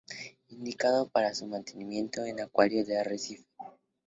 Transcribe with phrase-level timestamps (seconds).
[0.49, 3.45] Indicado para su mantenimiento en acuario de arrecife.